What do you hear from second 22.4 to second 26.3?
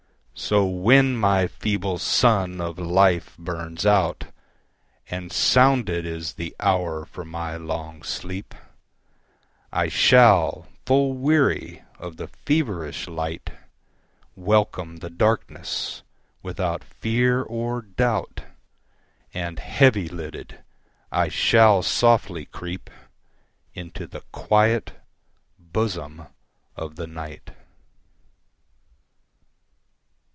creepInto the quiet bosom